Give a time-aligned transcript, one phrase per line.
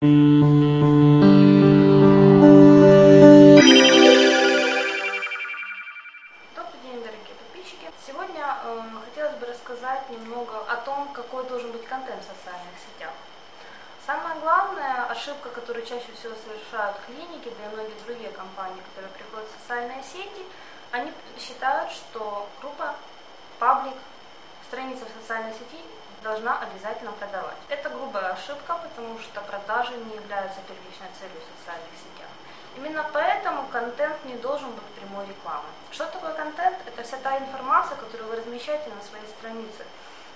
[0.00, 0.12] Добрый
[6.84, 7.90] день, дорогие подписчики!
[8.06, 13.10] Сегодня э, хотелось бы рассказать немного о том, какой должен быть контент в социальных сетях.
[14.06, 19.48] Самая главная ошибка, которую чаще всего совершают клиники, да и многие другие компании, которые приходят
[19.48, 20.46] в социальные сети,
[20.92, 22.94] они считают, что группа,
[23.58, 23.96] паблик,
[24.68, 25.80] страница в социальной сети
[26.22, 27.56] должна обязательно продавать.
[27.68, 32.28] Это грубая ошибка, потому что продажи не являются первичной целью в социальных сетях.
[32.76, 35.72] Именно поэтому контент не должен быть прямой рекламой.
[35.90, 36.76] Что такое контент?
[36.86, 39.84] Это вся та информация, которую вы размещаете на своей странице.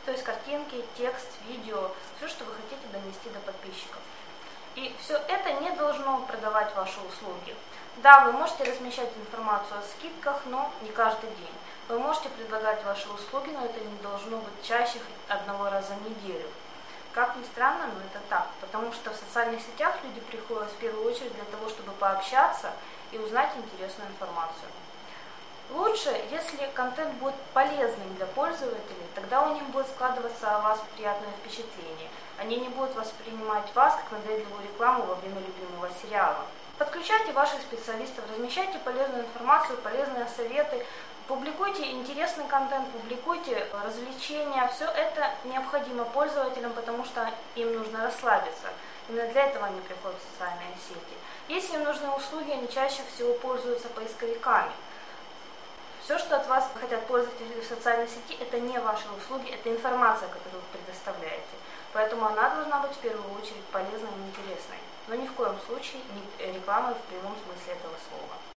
[0.07, 4.01] То есть картинки, текст, видео, все, что вы хотите донести до подписчиков.
[4.75, 7.55] И все это не должно продавать ваши услуги.
[7.99, 11.55] Да, вы можете размещать информацию о скидках, но не каждый день.
[11.89, 14.99] Вы можете предлагать ваши услуги, но это не должно быть чаще
[15.29, 16.49] одного раза в неделю.
[17.13, 21.07] Как ни странно, но это так, потому что в социальных сетях люди приходят в первую
[21.07, 22.73] очередь для того, чтобы пообщаться
[23.11, 24.71] и узнать интересную информацию.
[25.93, 31.29] Лучше, если контент будет полезным для пользователей, тогда у них будет складываться о вас приятное
[31.39, 32.09] впечатление.
[32.39, 36.47] Они не будут воспринимать вас как надоедливую рекламу во время любимого сериала.
[36.79, 40.83] Подключайте ваших специалистов, размещайте полезную информацию, полезные советы,
[41.29, 44.69] Публикуйте интересный контент, публикуйте развлечения.
[44.75, 48.69] Все это необходимо пользователям, потому что им нужно расслабиться.
[49.09, 51.17] Именно для этого они приходят в социальные сети.
[51.49, 54.73] Если им нужны услуги, они чаще всего пользуются поисковиками.
[56.05, 60.29] Все, что от вас хотят пользователи в социальной сети, это не ваши услуги, это информация,
[60.29, 61.55] которую вы предоставляете.
[61.93, 64.79] Поэтому она должна быть в первую очередь полезной и интересной.
[65.07, 68.52] Но ни в коем случае не рекламой в прямом смысле этого слова.